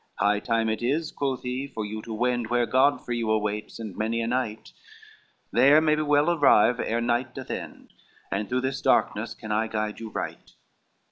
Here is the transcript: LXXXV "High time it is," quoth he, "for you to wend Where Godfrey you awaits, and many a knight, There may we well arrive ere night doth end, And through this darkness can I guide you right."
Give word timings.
LXXXV 0.19 0.25
"High 0.27 0.39
time 0.39 0.69
it 0.69 0.81
is," 0.81 1.11
quoth 1.11 1.43
he, 1.43 1.67
"for 1.67 1.85
you 1.85 2.01
to 2.01 2.11
wend 2.11 2.47
Where 2.49 2.65
Godfrey 2.65 3.19
you 3.19 3.29
awaits, 3.29 3.77
and 3.77 3.95
many 3.95 4.19
a 4.21 4.25
knight, 4.25 4.71
There 5.51 5.79
may 5.79 5.95
we 5.95 6.01
well 6.01 6.31
arrive 6.31 6.79
ere 6.79 7.01
night 7.01 7.35
doth 7.35 7.51
end, 7.51 7.93
And 8.31 8.49
through 8.49 8.61
this 8.61 8.81
darkness 8.81 9.35
can 9.35 9.51
I 9.51 9.67
guide 9.67 9.99
you 9.99 10.09
right." 10.09 10.53